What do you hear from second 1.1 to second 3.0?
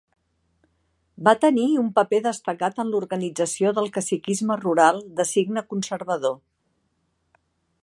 Va tenir un paper destacat en